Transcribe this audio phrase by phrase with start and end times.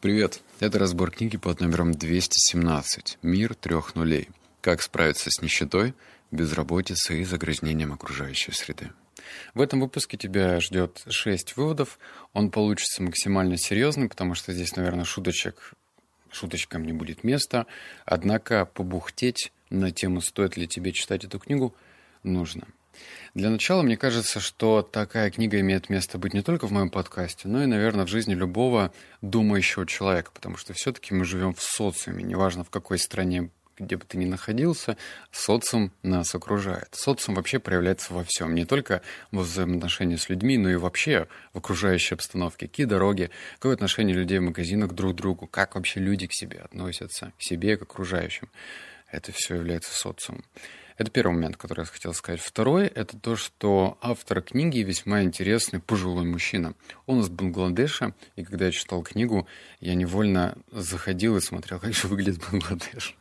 [0.00, 0.40] Привет!
[0.60, 4.30] Это разбор книги под номером 217 «Мир трех нулей.
[4.62, 5.92] Как справиться с нищетой,
[6.30, 8.92] безработицей и загрязнением окружающей среды».
[9.52, 11.98] В этом выпуске тебя ждет шесть выводов.
[12.32, 15.74] Он получится максимально серьезным, потому что здесь, наверное, шуточек,
[16.30, 17.66] шуточкам не будет места.
[18.06, 21.74] Однако побухтеть на тему, стоит ли тебе читать эту книгу,
[22.22, 22.66] нужно.
[23.34, 27.48] Для начала, мне кажется, что такая книга имеет место быть не только в моем подкасте,
[27.48, 28.92] но и, наверное, в жизни любого
[29.22, 33.50] думающего человека, потому что все-таки мы живем в социуме, неважно в какой стране
[33.80, 34.96] где бы ты ни находился,
[35.32, 36.88] социум нас окружает.
[36.92, 41.58] Социум вообще проявляется во всем, не только во взаимоотношении с людьми, но и вообще в
[41.58, 42.68] окружающей обстановке.
[42.68, 46.58] Какие дороги, какое отношение людей в магазинах друг к другу, как вообще люди к себе
[46.58, 48.48] относятся, к себе, к окружающим.
[49.10, 50.44] Это все является социумом.
[51.00, 52.42] Это первый момент, который я хотел сказать.
[52.42, 56.74] Второй— это то, что автор книги весьма интересный пожилой мужчина.
[57.06, 59.48] Он из Бангладеша, и когда я читал книгу,
[59.80, 63.16] я невольно заходил и смотрел, как же выглядит Бангладеш.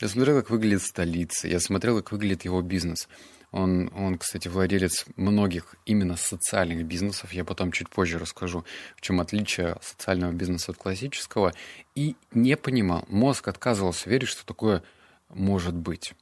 [0.00, 3.08] Я смотрел, как выглядит столица, я смотрел, как выглядит его бизнес.
[3.50, 7.32] Он, он, кстати, владелец многих именно социальных бизнесов.
[7.32, 8.64] Я потом чуть позже расскажу,
[8.94, 11.52] в чем отличие социального бизнеса от классического.
[11.96, 13.04] И не понимал.
[13.08, 14.84] Мозг отказывался верить, что такое
[15.30, 16.14] может быть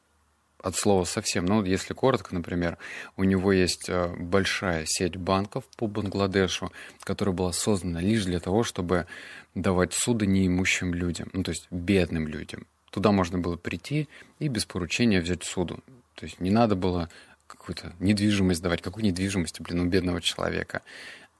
[0.62, 1.44] от слова совсем.
[1.44, 2.78] Ну, если коротко, например,
[3.16, 8.62] у него есть э, большая сеть банков по Бангладешу, которая была создана лишь для того,
[8.62, 9.06] чтобы
[9.54, 12.66] давать суды неимущим людям, ну, то есть бедным людям.
[12.90, 15.80] Туда можно было прийти и без поручения взять суду.
[16.14, 17.08] То есть не надо было
[17.46, 18.82] какую-то недвижимость давать.
[18.82, 20.82] Какую недвижимость, блин, у бедного человека?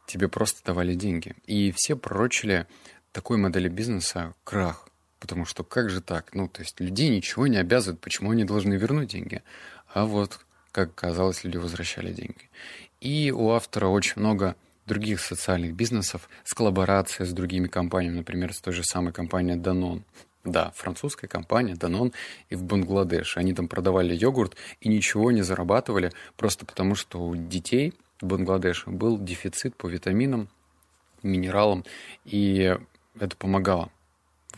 [0.07, 1.35] Тебе просто давали деньги.
[1.47, 2.67] И все прочили
[3.13, 4.89] такой модели бизнеса крах.
[5.23, 6.35] Потому что как же так?
[6.35, 9.41] Ну, то есть людей ничего не обязывают, почему они должны вернуть деньги?
[9.95, 10.41] А вот,
[10.73, 12.51] как оказалось, люди возвращали деньги.
[13.01, 18.61] И у автора очень много других социальных бизнесов с коллаборацией с другими компаниями, например, с
[18.61, 20.03] той же самой компанией Danone.
[20.43, 22.13] Да, французская компания Danone
[22.51, 23.37] и в Бангладеш.
[23.37, 28.91] Они там продавали йогурт и ничего не зарабатывали, просто потому что у детей в Бангладеше
[28.91, 30.49] был дефицит по витаминам,
[31.23, 31.85] минералам,
[32.25, 32.77] и
[33.21, 33.93] это помогало.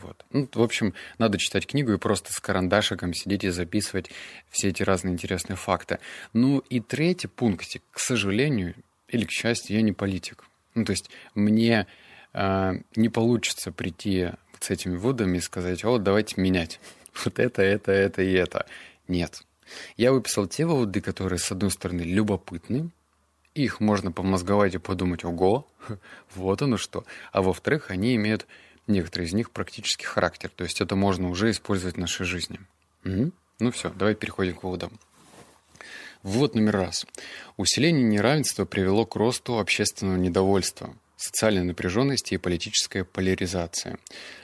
[0.01, 0.25] Вот.
[0.31, 4.11] Ну, в общем, надо читать книгу и просто с карандашиком сидеть и записывать
[4.49, 5.99] все эти разные интересные факты.
[6.33, 8.75] Ну и третий пунктик, к сожалению
[9.07, 10.43] или к счастью, я не политик.
[10.73, 11.87] Ну, то есть мне
[12.33, 16.79] э, не получится прийти с этими выводами и сказать, о, давайте менять
[17.23, 18.65] вот это, это, это и это.
[19.07, 19.43] Нет.
[19.97, 22.91] Я выписал те выводы, которые, с одной стороны, любопытны,
[23.55, 25.67] их можно помозговать и подумать, ого,
[26.35, 27.05] вот оно что.
[27.31, 28.45] А во-вторых, они имеют
[28.87, 30.51] некоторые из них практический характер.
[30.55, 32.59] То есть это можно уже использовать в нашей жизни.
[33.03, 33.31] Угу.
[33.59, 34.99] Ну все, давай переходим к выводам.
[36.23, 37.05] Вывод номер раз.
[37.55, 43.97] Усиление неравенства привело к росту общественного недовольства, социальной напряженности и политической поляризации.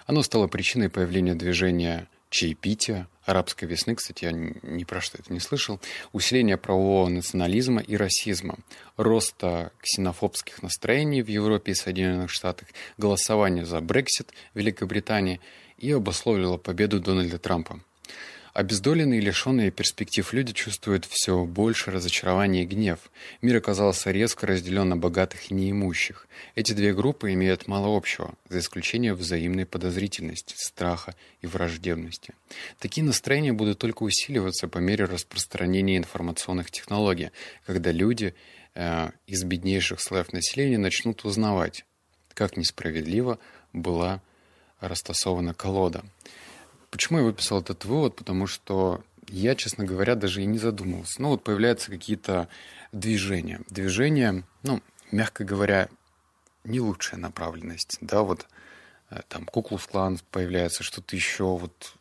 [0.05, 5.39] Оно стало причиной появления движения чаепития, арабской весны, кстати, я ни про что это не
[5.39, 5.79] слышал,
[6.11, 8.57] усиление правового национализма и расизма,
[8.97, 15.39] роста ксенофобских настроений в Европе и Соединенных Штатах, голосование за Брексит в Великобритании
[15.77, 17.81] и обусловило победу Дональда Трампа.
[18.53, 22.99] Обездоленные и лишенные перспектив люди чувствуют все больше разочарования и гнев.
[23.41, 26.27] Мир оказался резко разделен на богатых и неимущих.
[26.55, 32.33] Эти две группы имеют мало общего, за исключением взаимной подозрительности, страха и враждебности.
[32.77, 37.31] Такие настроения будут только усиливаться по мере распространения информационных технологий,
[37.65, 38.35] когда люди
[38.75, 41.85] э, из беднейших слоев населения начнут узнавать,
[42.33, 43.39] как несправедливо
[43.71, 44.21] была
[44.81, 46.03] растасована колода.
[46.91, 48.17] Почему я выписал этот вывод?
[48.17, 51.21] Потому что я, честно говоря, даже и не задумывался.
[51.21, 52.49] Ну, вот появляются какие-то
[52.91, 53.61] движения.
[53.69, 55.87] Движения, ну, мягко говоря,
[56.65, 57.97] не лучшая направленность.
[58.01, 58.45] Да, вот
[59.09, 61.95] э, там Куклус-клан появляется, что-то еще, вот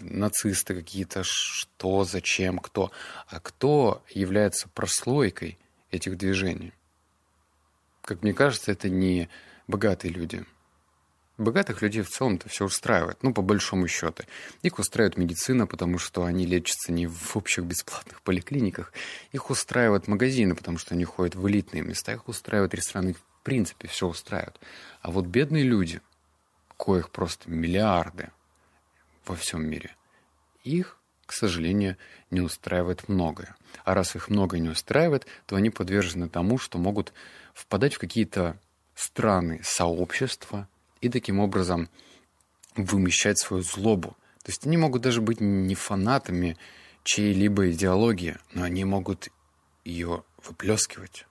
[0.00, 2.90] нацисты какие-то, что, зачем, кто.
[3.28, 5.58] А кто является прослойкой
[5.92, 6.72] этих движений?
[8.02, 9.28] Как мне кажется, это не
[9.68, 10.44] богатые люди–
[11.38, 14.24] Богатых людей в целом-то все устраивает, ну, по большому счету.
[14.62, 18.92] Их устраивает медицина, потому что они лечатся не в общих бесплатных поликлиниках.
[19.30, 22.12] Их устраивают магазины, потому что они ходят в элитные места.
[22.12, 24.58] Их устраивают рестораны, в принципе, все устраивает.
[25.00, 26.00] А вот бедные люди,
[26.76, 28.30] коих просто миллиарды
[29.24, 29.94] во всем мире,
[30.64, 31.96] их, к сожалению,
[32.32, 33.54] не устраивает многое.
[33.84, 37.12] А раз их многое не устраивает, то они подвержены тому, что могут
[37.54, 38.58] впадать в какие-то
[38.96, 40.68] странные сообщества,
[41.00, 41.88] и таким образом
[42.76, 44.16] вымещать свою злобу.
[44.42, 46.56] То есть они могут даже быть не фанатами
[47.04, 49.28] чьей-либо идеологии, но они могут
[49.84, 51.26] ее выплескивать.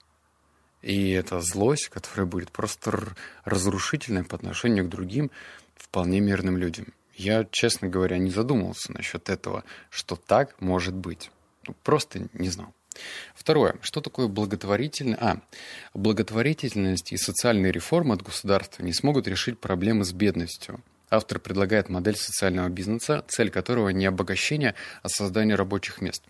[0.82, 5.30] И эта злость, которая будет просто разрушительной по отношению к другим
[5.74, 6.86] вполне мирным людям.
[7.14, 11.30] Я, честно говоря, не задумывался насчет этого, что так может быть.
[11.66, 12.72] Ну, просто не знал.
[13.34, 13.76] Второе.
[13.80, 15.20] Что такое благотворительность?
[15.20, 15.40] А,
[15.94, 20.82] благотворительность и социальные реформы от государства не смогут решить проблемы с бедностью.
[21.10, 26.22] Автор предлагает модель социального бизнеса, цель которого не обогащение, а создание рабочих мест.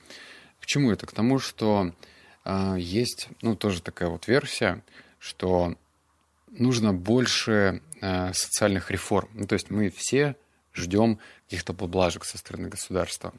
[0.60, 1.06] К чему это?
[1.06, 1.92] К тому, что
[2.44, 4.82] э, есть, ну, тоже такая вот версия,
[5.18, 5.74] что
[6.50, 9.28] нужно больше э, социальных реформ.
[9.34, 10.36] Ну, то есть мы все
[10.74, 13.34] ждем каких-то поблажек со стороны государства.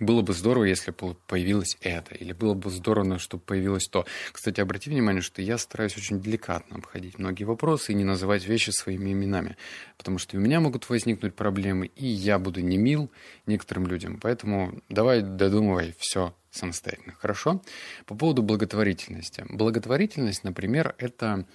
[0.00, 4.06] Было бы здорово, если бы появилось это, или было бы здорово, чтобы появилось то.
[4.32, 8.70] Кстати, обрати внимание, что я стараюсь очень деликатно обходить многие вопросы и не называть вещи
[8.70, 9.58] своими именами,
[9.98, 13.10] потому что у меня могут возникнуть проблемы, и я буду не мил
[13.44, 14.18] некоторым людям.
[14.20, 17.62] Поэтому давай додумывай все самостоятельно, хорошо?
[18.06, 19.44] По поводу благотворительности.
[19.50, 21.46] Благотворительность, например, это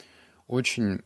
[0.48, 1.02] очень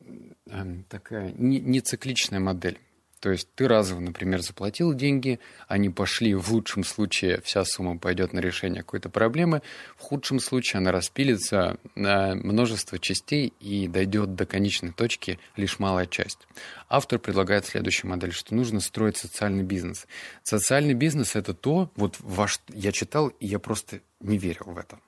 [0.00, 2.78] э, такая не, не цикличная модель.
[3.22, 5.38] То есть ты разово, например, заплатил деньги,
[5.68, 9.62] они пошли, в лучшем случае вся сумма пойдет на решение какой-то проблемы,
[9.96, 16.06] в худшем случае она распилится на множество частей и дойдет до конечной точки лишь малая
[16.06, 16.48] часть.
[16.88, 20.08] Автор предлагает следующую модель, что нужно строить социальный бизнес.
[20.42, 24.98] Социальный бизнес— это то, вот ваш, я читал, и я просто не верил в это.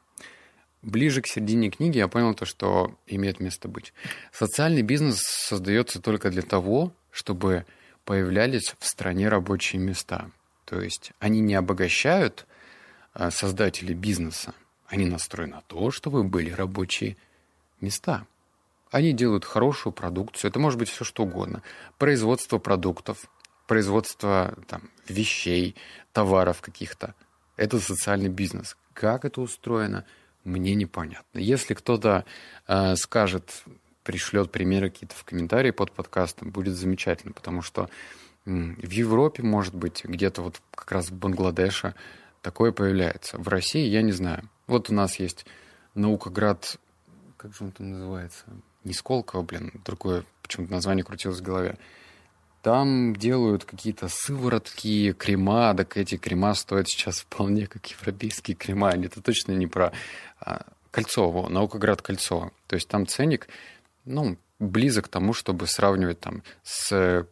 [0.82, 3.93] Ближе к середине книги я понял то, что имеет место быть.
[4.31, 7.67] Социальный бизнес создается только для того, чтобы
[8.04, 10.30] появлялись в стране рабочие места.
[10.64, 12.46] То есть они не обогащают
[13.12, 14.54] а, создателей бизнеса,
[14.86, 17.16] они настроены на то, чтобы были рабочие
[17.80, 18.26] места.
[18.90, 21.62] Они делают хорошую продукцию, это может быть все что угодно.
[21.98, 23.28] Производство продуктов,
[23.66, 25.74] производство там, вещей,
[26.12, 27.14] товаров каких-то.
[27.56, 28.76] Это социальный бизнес.
[28.92, 30.04] Как это устроено,
[30.44, 31.38] мне непонятно.
[31.38, 32.24] Если кто-то
[32.68, 33.64] э, скажет,
[34.04, 37.88] пришлет примеры какие-то в комментарии под подкастом, будет замечательно, потому что
[38.44, 41.94] в Европе, может быть, где-то вот как раз в Бангладеше
[42.42, 43.38] такое появляется.
[43.38, 44.48] В России я не знаю.
[44.66, 45.46] Вот у нас есть
[45.94, 46.78] Наукоград,
[47.36, 48.44] как же он там называется?
[48.84, 51.78] Не Сколково, блин, другое почему-то название крутилось в голове.
[52.62, 58.90] Там делают какие-то сыворотки, крема, так эти крема стоят сейчас вполне как европейские крема.
[58.90, 59.92] Это точно не про
[60.40, 62.52] а, Кольцово, Наукоград Кольцово.
[62.66, 63.48] То есть там ценник
[64.04, 67.26] ну, близок к тому, чтобы сравнивать там с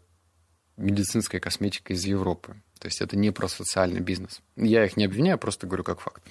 [0.76, 2.56] медицинской косметикой из Европы.
[2.78, 4.40] То есть это не про социальный бизнес.
[4.56, 6.22] Я их не обвиняю, просто говорю как факт.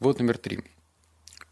[0.00, 0.60] Вот номер три.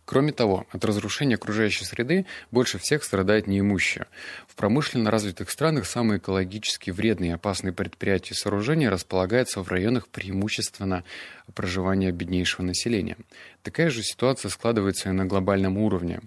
[0.04, 4.06] Кроме того, от разрушения окружающей среды больше всех страдает неимущие.
[4.48, 10.08] В промышленно развитых странах самые экологически вредные и опасные предприятия и сооружения располагаются в районах
[10.08, 11.04] преимущественно
[11.54, 13.16] проживания беднейшего населения.
[13.62, 16.20] Такая же ситуация складывается и на глобальном уровне.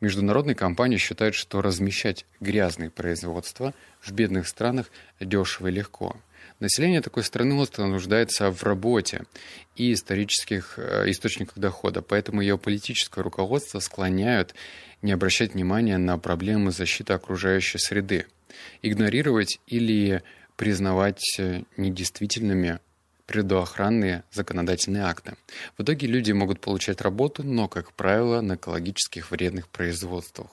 [0.00, 4.90] Международные компании считают, что размещать грязные производства в бедных странах
[5.20, 6.16] дешево и легко–
[6.62, 9.24] Население такой страны остро нуждается в работе
[9.74, 14.54] и исторических э, источниках дохода, поэтому ее политическое руководство склоняют
[15.02, 18.26] не обращать внимания на проблемы защиты окружающей среды,
[18.80, 20.22] игнорировать или
[20.56, 22.78] признавать э, недействительными
[23.26, 25.34] природоохранные законодательные акты.
[25.78, 30.48] В итоге люди могут получать работу, но, как правило, на экологических вредных производствах.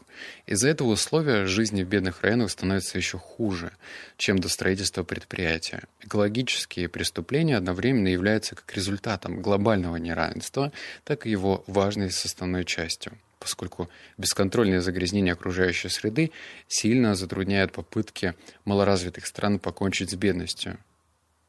[0.46, 3.72] Из-за этого условия жизни в бедных районах становятся еще хуже,
[4.18, 5.84] чем до строительства предприятия.
[6.02, 10.72] Экологические преступления одновременно являются как результатом глобального неравенства,
[11.04, 16.32] так и его важной составной частью поскольку бесконтрольное загрязнение окружающей среды
[16.68, 20.78] сильно затрудняет попытки малоразвитых стран покончить с бедностью.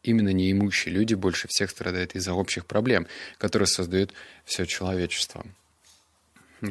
[0.02, 4.14] Именно неимущие люди больше всех страдают из-за общих проблем, которые создают
[4.44, 5.44] все человечество.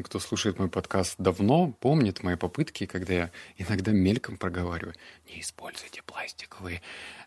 [0.04, 4.96] Кто слушает мой подкаст давно, помнит мои попытки, когда я иногда мельком проговариваю.
[5.28, 6.82] Не используйте пластиковые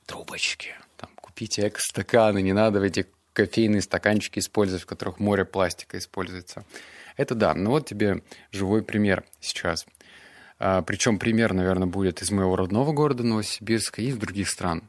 [0.07, 0.75] трубочки.
[0.97, 6.65] Там, купите эко-стаканы, не надо эти кофейные стаканчики использовать, в которых море пластика используется.
[7.17, 9.87] Это да, но вот тебе живой пример сейчас.
[10.59, 14.89] А, причем пример, наверное, будет из моего родного города Новосибирска и из других стран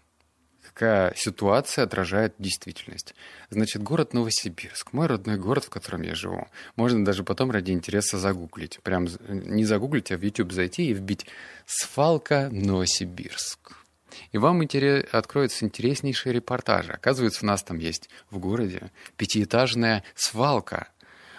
[0.73, 3.13] какая ситуация отражает действительность.
[3.49, 6.47] Значит, город Новосибирск, мой родной город, в котором я живу.
[6.75, 8.79] Можно даже потом ради интереса загуглить.
[8.83, 11.27] Прям не загуглить, а в YouTube зайти и вбить
[11.65, 13.73] «Свалка Новосибирск».
[14.31, 16.91] И вам интерес, откроются интереснейшие репортажи.
[16.91, 20.87] Оказывается, у нас там есть в городе пятиэтажная свалка.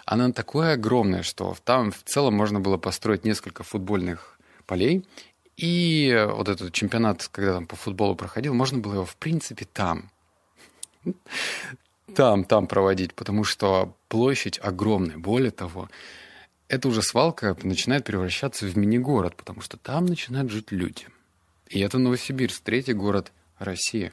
[0.04, 5.06] Она такое огромная, что там в целом можно было построить несколько футбольных полей
[5.56, 10.10] и вот этот чемпионат, когда там по футболу проходил, можно было его, в принципе, там.
[12.14, 15.18] Там, там проводить, потому что площадь огромная.
[15.18, 15.88] Более того,
[16.68, 21.06] эта уже свалка начинает превращаться в мини-город, потому что там начинают жить люди.
[21.68, 24.12] И это Новосибирск, третий город России.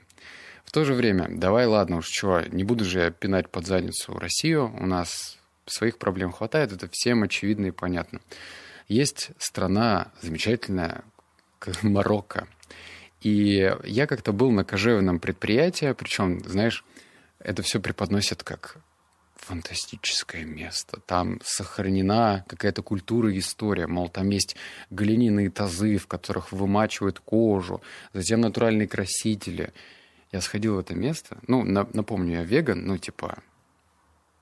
[0.65, 4.17] В то же время, давай, ладно уж, чего, не буду же я пинать под задницу
[4.17, 8.21] Россию, у нас своих проблем хватает, это всем очевидно и понятно.
[8.87, 11.03] Есть страна замечательная,
[11.81, 12.47] Марокко.
[13.21, 16.83] И я как-то был на кожевенном предприятии, причем, знаешь,
[17.39, 18.77] это все преподносят как
[19.35, 21.01] фантастическое место.
[21.05, 23.87] Там сохранена какая-то культура и история.
[23.87, 24.55] Мол, там есть
[24.91, 27.81] глиняные тазы, в которых вымачивают кожу,
[28.13, 29.73] затем натуральные красители.
[30.31, 31.37] Я сходил в это место.
[31.47, 33.39] Ну, на, напомню, я веган, ну, типа,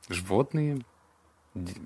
[0.09, 0.81] животные,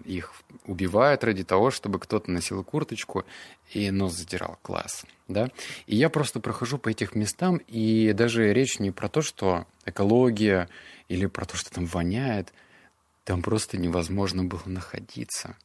[0.05, 0.33] их
[0.65, 3.25] убивают ради того, чтобы кто-то носил курточку
[3.71, 4.57] и нос задирал.
[4.61, 5.05] Класс.
[5.27, 5.49] Да?
[5.87, 10.69] И я просто прохожу по этих местам, и даже речь не про то, что экология
[11.07, 12.53] или про то, что там воняет–
[13.23, 15.55] там просто невозможно было находиться.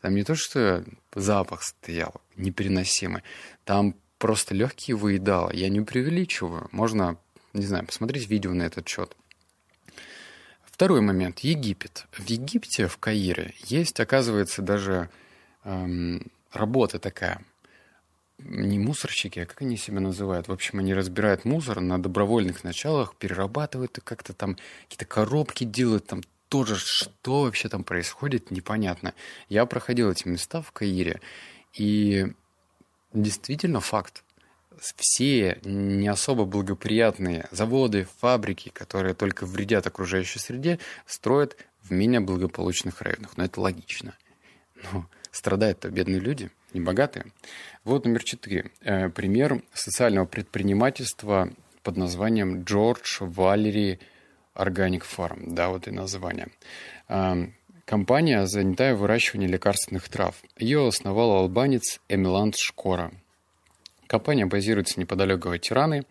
[0.00, 3.22] Там не то, что запах стоял непереносимый,
[3.64, 5.50] там просто легкие выедало.
[5.52, 6.68] Я не преувеличиваю.
[6.72, 7.18] Можно,
[7.52, 9.16] не знаю, посмотреть видео на этот счет.
[10.74, 11.38] Второй момент.
[11.38, 12.08] Египет.
[12.10, 15.08] В Египте, в Каире, есть, оказывается, даже
[15.62, 17.40] эм, работа такая.
[18.38, 20.48] Не мусорщики, а как они себя называют?
[20.48, 24.56] В общем, они разбирают мусор на добровольных началах, перерабатывают и как-то там
[24.88, 29.14] какие-то коробки делают, там тоже, что вообще там происходит, непонятно.
[29.48, 31.20] Я проходил эти места в Каире,
[31.72, 32.32] и
[33.12, 34.23] действительно факт.
[34.78, 43.00] Все не особо благоприятные заводы, фабрики, которые только вредят окружающей среде, строят в менее благополучных
[43.02, 43.36] районах.
[43.36, 44.16] Но это логично.
[44.92, 47.26] Но страдают-то бедные люди, не богатые.
[47.84, 48.70] Вот номер четыре.
[48.80, 51.50] Э, пример социального предпринимательства
[51.82, 54.00] под названием Джордж Валери
[54.54, 56.48] Organic Farm, да, вот и название.
[57.84, 60.36] Компания, занятая выращиванием лекарственных трав.
[60.56, 63.12] Ее основал албанец Эмиланд Шкора–
[64.06, 66.04] Компания базируется неподалеку от Тираны.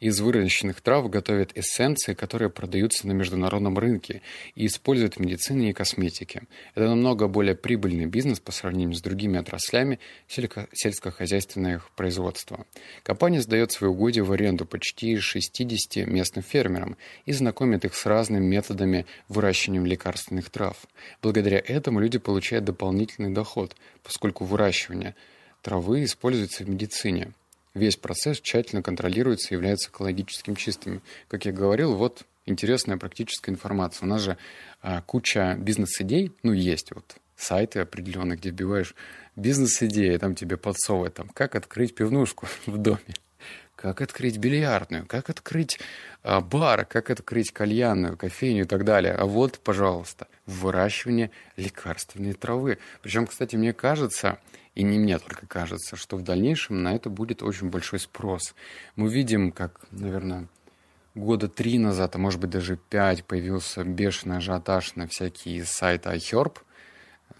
[0.00, 4.22] Из выращенных трав готовят эссенции, которые продаются на международном рынке
[4.54, 6.42] и используют в медицине и косметике.
[6.74, 12.66] Это намного более прибыльный бизнес по сравнению с другими отраслями сельскохозяйственных производства.
[13.02, 18.44] Компания сдает свои угодья в аренду почти 60 местным фермерам и знакомит их с разными
[18.44, 20.76] методами выращивания лекарственных трав.
[21.22, 25.14] Благодаря этому люди получают дополнительный доход, поскольку выращивание–
[25.64, 27.32] травы используются в медицине.
[27.72, 31.02] Весь процесс тщательно контролируется и является экологическим чистым.
[31.26, 34.06] Как я говорил, вот интересная практическая информация.
[34.06, 34.36] У нас же
[34.82, 38.94] а, куча бизнес-идей, ну, есть вот сайты определенные, где вбиваешь
[39.36, 43.14] бизнес-идеи, там тебе подсовывают, там, как открыть пивнушку в доме,
[43.74, 45.80] как открыть бильярдную, как открыть
[46.22, 49.14] а, бар, как открыть кальянную, кофейню и так далее.
[49.14, 52.78] А вот, пожалуйста, выращивание лекарственной травы.
[53.02, 54.38] Причем, кстати, мне кажется,
[54.74, 58.54] и не мне только кажется, что в дальнейшем на это будет очень большой спрос.
[58.96, 60.48] Мы видим, как, наверное,
[61.14, 66.58] года три назад, а может быть даже пять, появился бешеный ажиотаж на всякие сайты iHerb,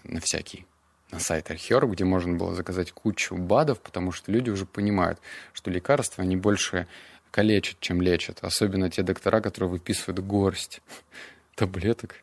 [0.03, 0.65] на всякий,
[1.11, 5.19] на сайт iHerb, где можно было заказать кучу БАДов, потому что люди уже понимают,
[5.53, 6.87] что лекарства, они больше
[7.31, 8.39] калечат, чем лечат.
[8.43, 10.81] Особенно те доктора, которые выписывают горсть
[11.55, 12.15] таблеток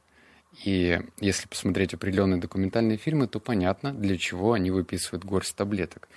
[0.64, 6.08] и если посмотреть определенные документальные фильмы, то понятно, для чего они выписывают горсть таблеток.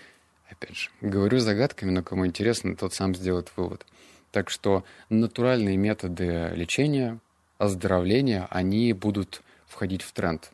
[0.50, 3.86] Опять же, говорю загадками, но кому интересно, тот сам сделает вывод.
[4.32, 7.20] Так что натуральные методы лечения,
[7.58, 10.52] оздоровления, они будут входить в тренд.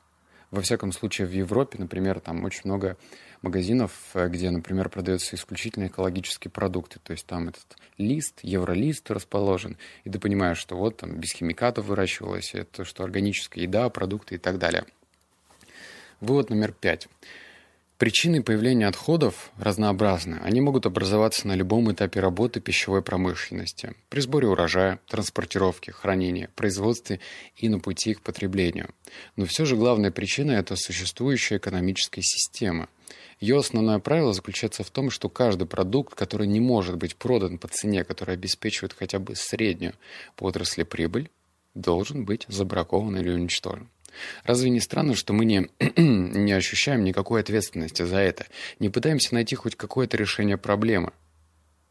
[0.52, 2.98] Во всяком случае, в Европе, например, там очень много
[3.42, 7.00] магазинов, э, где, например, продаются исключительно экологические продукты.
[7.04, 7.66] То есть там этот
[7.98, 13.64] лист, евролист расположен, и ты понимаешь, что вот там без химикатов выращивалось, это что органическая
[13.64, 14.86] еда, продукты и так далее.
[16.20, 17.08] Вывод номер пять.
[17.98, 20.40] Причины появления отходов разнообразны.
[20.42, 27.20] Они могут образоваться на любом этапе работы пищевой промышленности, при сборе урожая, транспортировке, хранении, производстве
[27.58, 28.90] и на пути к потреблению.
[29.36, 32.90] Но все же главная причина– это существующая экономическая система–
[33.40, 37.68] ее основное правило заключается в том, что каждый продукт, который не может быть продан по
[37.68, 39.94] цене, которая обеспечивает хотя бы среднюю
[40.36, 41.30] по отрасли прибыль,
[41.74, 43.90] должен быть забракован или уничтожен.
[44.44, 48.46] Разве не странно, что мы не, не ощущаем никакой ответственности за это,
[48.80, 51.14] не пытаемся найти хоть какое-то решение проблемы?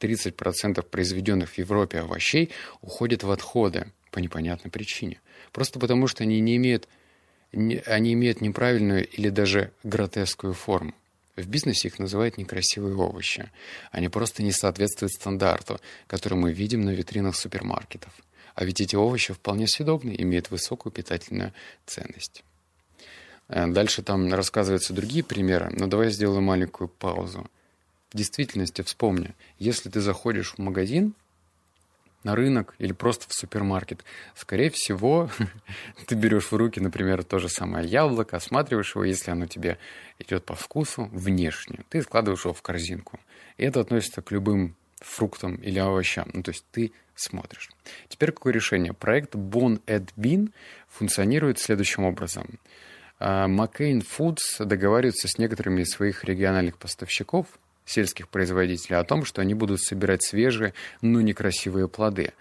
[0.00, 2.50] 30% произведенных в Европе овощей
[2.80, 5.20] уходят в отходы по непонятной причине.
[5.52, 6.88] Просто потому, что они не имеют,
[7.52, 10.94] не, они имеют неправильную или даже гротескую форму.
[11.42, 13.50] В бизнесе их называют некрасивые овощи.
[13.90, 18.12] Они просто не соответствуют стандарту, который мы видим на витринах супермаркетов.
[18.54, 21.52] А ведь эти овощи вполне съедобны, имеют высокую питательную
[21.86, 22.44] ценность.
[23.48, 27.46] Э, дальше там рассказываются другие примеры, но давай сделаю маленькую паузу.
[28.10, 31.14] В действительности вспомни, если ты заходишь в магазин,
[32.22, 35.30] на рынок или просто в супермаркет, скорее всего,
[36.06, 39.78] ты берешь в руки, например, то же самое яблоко, осматриваешь его, если оно тебе
[40.18, 43.18] идет по вкусу, внешне, ты складываешь его в корзинку.
[43.56, 46.30] И это относится к любым фруктам или овощам.
[46.32, 47.70] Ну, то есть ты смотришь.
[48.08, 48.92] Теперь какое решение?
[48.92, 50.52] Проект Bon Ed Bean
[50.88, 52.58] функционирует следующим образом.
[53.18, 57.46] McCain а, Foods договаривается с некоторыми из своих региональных поставщиков,
[57.90, 62.32] сельских производителей, о том, что они будут собирать свежие, но некрасивые плоды.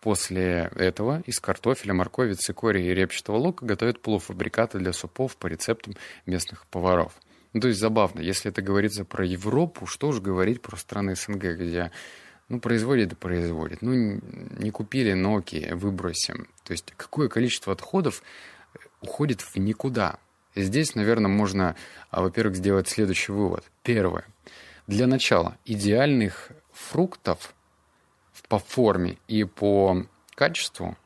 [0.00, 5.94] После этого из картофеля, моркови, цикория и репчатого лука готовят полуфабрикаты для супов по рецептам
[6.24, 7.14] местных поваров.
[7.52, 11.56] Ну, то есть забавно, если это говорится про Европу, что уж говорить про страны СНГ,
[11.56, 11.90] где
[12.48, 13.82] ну, производит и производит.
[13.82, 14.20] Ну,
[14.58, 16.48] не купили, но окей, выбросим.
[16.64, 18.22] То есть какое количество отходов
[19.00, 20.18] уходит в никуда.
[20.54, 21.76] Здесь, наверное, можно,
[22.10, 23.64] а, во-первых, сделать следующий вывод.
[23.82, 24.24] Первое.
[24.88, 27.54] Для начала, идеальных фруктов
[28.48, 30.96] по форме и по качеству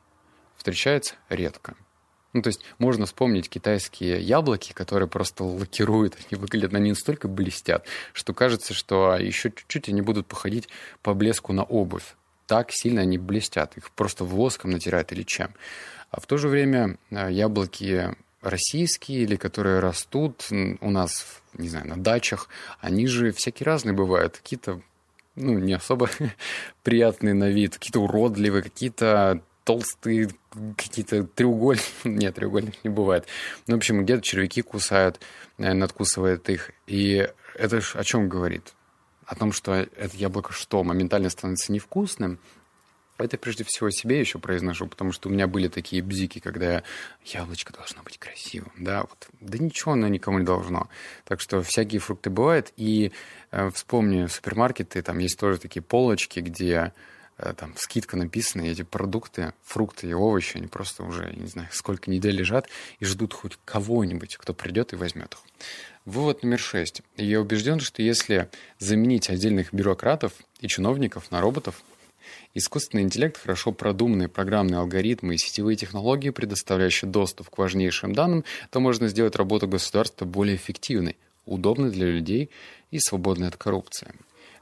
[0.55, 1.75] встречается редко.
[2.31, 7.85] Ну, то есть можно вспомнить китайские яблоки, которые просто лакируют, они выглядят, они настолько блестят,
[8.13, 10.69] что кажется, что еще чуть-чуть они будут походить
[11.01, 12.15] по блеску на обувь.
[12.47, 15.53] Так сильно они блестят, их просто воском натирают или чем.
[16.09, 21.87] А в то же время э, яблоки российские или которые растут у нас, не знаю,
[21.87, 24.37] на дачах, они же всякие разные бывают.
[24.37, 24.81] Какие-то,
[25.35, 26.09] ну, не особо
[26.83, 30.29] приятные на вид, какие-то уродливые, какие-то толстые,
[30.77, 31.85] какие-то треугольники.
[32.03, 33.25] Нет, треугольных не бывает.
[33.67, 35.19] Ну, в общем, где-то червяки кусают,
[35.57, 36.71] надкусывает их.
[36.85, 38.73] И это ж о чем говорит?
[39.25, 42.39] О том, что это яблоко что, моментально становится невкусным?
[43.19, 46.83] Это прежде всего себе еще произношу, потому что у меня были такие бзики, когда
[47.23, 50.89] яблочко должно быть красивым, да, вот, да ничего оно никому не должно.
[51.23, 53.11] Так что всякие фрукты бывают, и
[53.51, 56.91] э, вспомни супермаркеты, там есть тоже такие полочки, где
[57.37, 61.69] э, там скидка написана, и эти продукты, фрукты и овощи, они просто уже, не знаю,
[61.71, 62.67] сколько недель лежат
[62.99, 65.39] и ждут хоть кого-нибудь, кто придет и возьмет их.
[66.05, 67.01] Вывод номер шесть.
[67.15, 71.81] Я убежден, что если заменить отдельных бюрократов и чиновников на роботов,
[72.53, 78.79] Искусственный интеллект, хорошо продуманные программные алгоритмы и сетевые технологии, предоставляющие доступ к важнейшим данным, то
[78.79, 82.49] можно сделать работу государства более эффективной, удобной для людей
[82.91, 84.13] и свободной от коррупции.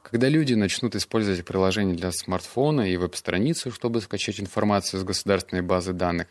[0.03, 5.93] Когда люди начнут использовать приложение для смартфона и веб-страницу, чтобы скачать информацию с государственной базы
[5.93, 6.27] данных,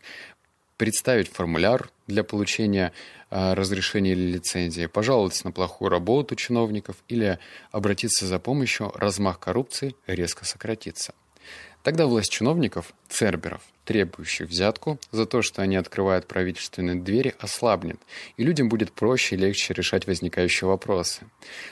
[0.77, 2.92] представить формуляр для получения
[3.31, 7.38] э, разрешения или лицензии, пожаловаться на плохую работу чиновников или
[7.73, 11.14] обратиться за помощью, размах коррупции резко сократится.
[11.83, 17.99] Тогда власть чиновников, церберов, требующих взятку за то, что они открывают правительственные двери, ослабнет,
[18.37, 21.23] и людям будет проще и легче решать возникающие вопросы.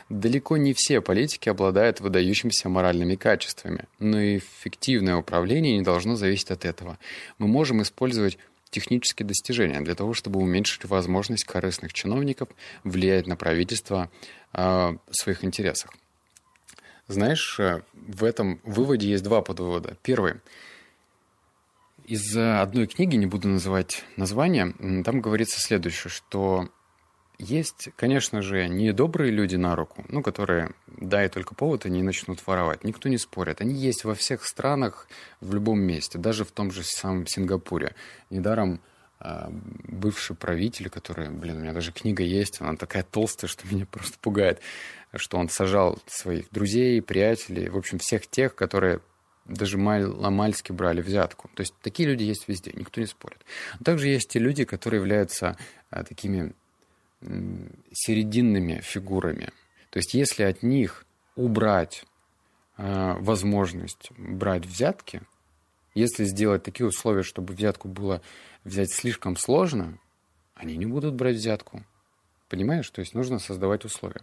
[0.09, 6.65] Далеко не все политики обладают выдающимися моральными качествами, но эффективное управление не должно зависеть от
[6.65, 6.99] этого.
[7.37, 8.39] Мы можем использовать
[8.71, 12.49] технические достижения для того, чтобы уменьшить возможность корыстных чиновников
[12.85, 14.11] влиять на правительство
[14.53, 15.93] э, в своих интересах.
[17.07, 19.97] Знаешь, э, в этом выводе есть два подвода.
[20.03, 20.35] Первый.
[22.05, 24.73] Из одной книги, не буду называть название,
[25.05, 26.71] там говорится следующее, что
[27.39, 32.85] есть, конечно же, недобрые люди на руку, ну, которые, дай только повод, они начнут воровать.
[32.85, 33.61] Никто не спорит.
[33.61, 35.09] Они есть во всех странах,
[35.41, 37.95] в любом месте, даже в том же самом Сингапуре.
[38.31, 38.81] Недаром
[39.21, 43.87] э, бывший правитель, который, блин, у меня даже книга есть, она такая толстая, что меня
[43.87, 44.61] просто пугает
[45.15, 49.01] что он сажал своих друзей, приятелей, в общем, всех тех, которые
[49.47, 51.49] даже маломальски брали взятку.
[51.55, 53.45] То есть такие люди есть везде, никто не спорит.
[53.83, 55.57] также есть те люди, которые являются
[55.91, 56.53] а, такими
[57.21, 59.51] серединными фигурами.
[59.91, 61.05] То есть если от них
[61.35, 62.05] убрать
[62.77, 65.23] а, возможность брать взятки,
[65.95, 68.23] если сделать такие условия, чтобы взятку было
[68.65, 69.99] взять слишком сложно,
[70.55, 71.85] они не будут брать взятку.
[72.49, 72.89] Понимаешь?
[72.91, 74.23] То есть нужно создавать условия.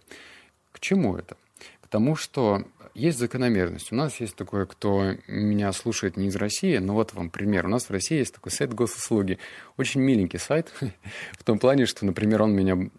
[0.72, 1.38] К чему это?
[1.82, 3.92] Потому что есть закономерность.
[3.92, 7.66] У нас есть такое, кто меня слушает не из России, но вот вам пример.
[7.66, 9.38] У нас в России есть такой сайт госуслуги.
[9.78, 10.74] Очень миленький сайт,
[11.34, 12.90] в том плане, что, например, он меня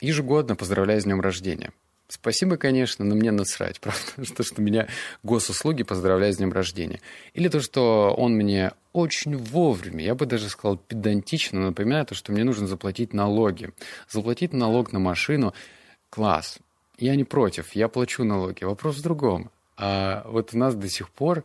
[0.00, 1.72] ежегодно поздравляет с днем рождения.
[2.08, 4.86] Спасибо, конечно, но мне насрать, правда, что, что меня
[5.22, 7.00] госуслуги поздравляют с днем рождения.
[7.34, 12.44] Или то, что он мне очень вовремя, я бы даже сказал педантично напоминает, что мне
[12.44, 13.70] нужно заплатить налоги.
[14.08, 15.54] Заплатить налог на машину–
[16.10, 16.58] класс.
[16.98, 18.64] Я не против, я плачу налоги.
[18.64, 19.50] Вопрос в другом.
[19.76, 21.44] А вот у нас до сих пор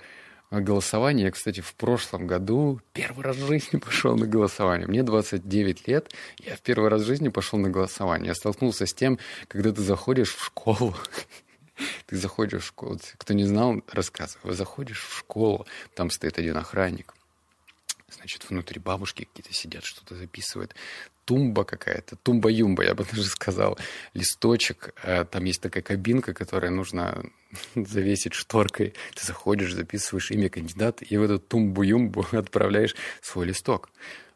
[0.49, 1.25] голосование.
[1.25, 4.87] Я, кстати, в прошлом году первый раз в жизни пошел на голосование.
[4.87, 8.27] Мне 29 лет, я в первый раз в жизни пошел на голосование.
[8.27, 10.95] Я столкнулся с тем, когда ты заходишь в школу,
[12.05, 17.13] ты заходишь в школу, кто не знал, рассказываю, заходишь в школу, там стоит один охранник,
[18.09, 20.75] значит, внутри бабушки какие-то сидят, что-то записывают.
[21.31, 23.79] Тумба какая-то, тумба-юмба, я бы даже сказал.
[24.13, 27.23] Листочек, э, там есть такая кабинка, которая нужно
[27.75, 28.95] завесить шторкой.
[29.15, 33.91] Ты заходишь, записываешь имя кандидата, и в эту тумбу-юмбу отправляешь свой листок.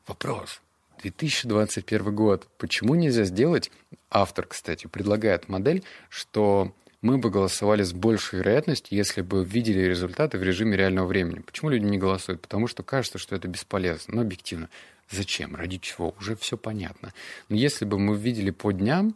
[0.08, 0.62] Вопрос.
[1.02, 2.48] 2021 год.
[2.58, 3.72] Почему нельзя сделать,
[4.10, 10.38] автор, кстати, предлагает модель, что мы бы голосовали с большей вероятностью, если бы видели результаты
[10.38, 11.40] в режиме реального времени.
[11.40, 12.42] Почему люди не голосуют?
[12.42, 14.16] Потому что кажется, что это бесполезно.
[14.16, 14.70] Но объективно.
[15.10, 15.56] Зачем?
[15.56, 16.16] Ради чего?
[16.20, 17.14] Уже все понятно.
[17.50, 19.16] Но если бы мы видели по дням,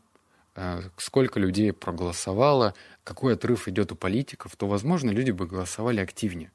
[0.55, 2.73] э, сколько людей проголосовало,
[3.03, 6.51] какой отрыв идет у политиков, то, возможно, люди бы голосовали активнее.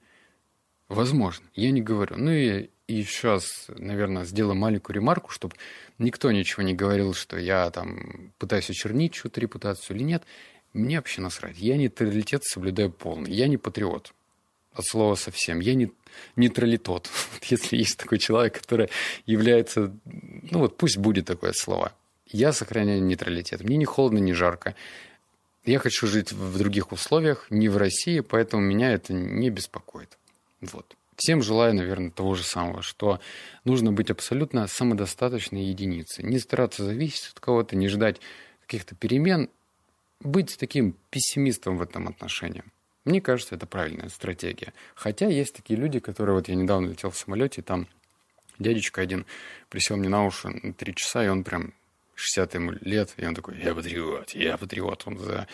[0.88, 1.46] Возможно.
[1.54, 2.16] Я не говорю.
[2.16, 5.56] Ну и, и сейчас, наверное, сделаю маленькую ремарку, чтобы
[5.98, 10.24] никто ничего не говорил, что я там пытаюсь очернить чью-то репутацию или нет.
[10.72, 11.58] Мне вообще насрать.
[11.58, 13.32] Я нейтралитет соблюдаю полный.
[13.32, 14.12] Я не патриот.
[14.74, 15.60] От слова совсем.
[15.60, 15.90] Я не
[16.36, 17.10] нейтралитот.
[17.42, 18.90] Если есть такой человек, который
[19.26, 19.92] является...
[20.04, 21.92] Ну вот пусть будет такое слово.
[22.26, 23.62] Я сохраняю нейтралитет.
[23.62, 24.74] Мне не холодно, не жарко.
[25.64, 30.18] Я хочу жить в других условиях, не в России, поэтому меня это не беспокоит.
[30.60, 30.96] Вот.
[31.16, 33.20] Всем желаю, наверное, того же самого, что
[33.64, 36.24] нужно быть абсолютно самодостаточной единицей.
[36.24, 38.20] Не стараться зависеть от кого-то, не ждать
[38.62, 39.48] каких-то перемен
[40.20, 42.64] быть таким пессимистом в этом отношении.
[43.04, 44.72] Мне кажется, это правильная стратегия.
[44.94, 46.36] Хотя есть такие люди, которые...
[46.36, 47.86] Вот я недавно летел в самолете, и там
[48.58, 49.26] дядечка один
[49.68, 51.74] присел мне на уши на три часа, и он прям
[52.14, 55.02] 60 ему лет, и он такой, я патриот, я патриот.
[55.06, 55.46] Он за,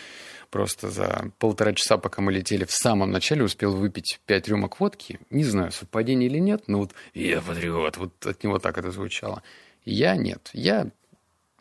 [0.50, 5.18] просто за полтора часа, пока мы летели, в самом начале успел выпить пять рюмок водки.
[5.30, 9.42] Не знаю, совпадение или нет, но вот я патриот, вот от него так это звучало.
[9.84, 10.88] Я нет, я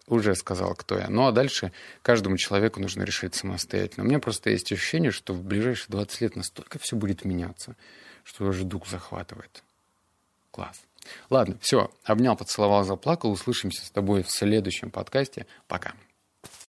[0.09, 1.09] уже сказал, кто я.
[1.09, 4.03] Ну а дальше каждому человеку нужно решить самостоятельно.
[4.03, 7.75] У меня просто есть ощущение, что в ближайшие 20 лет настолько все будет меняться,
[8.23, 9.63] что уже дух захватывает.
[10.51, 10.81] Класс.
[11.29, 13.31] Ладно, все, обнял, поцеловал, заплакал.
[13.31, 15.45] Услышимся с тобой в следующем подкасте.
[15.67, 15.93] Пока.